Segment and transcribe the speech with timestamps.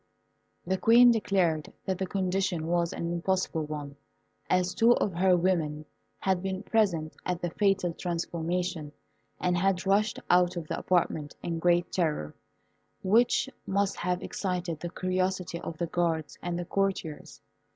[0.65, 3.97] The Queen declared that the condition was an impossible one,
[4.49, 5.85] as two of her women
[6.17, 8.93] had been present at the fatal transformation,
[9.39, 12.33] and had rushed out of the apartment in great terror,
[13.03, 17.39] which must have excited the curiosity of the guards and the courtiers.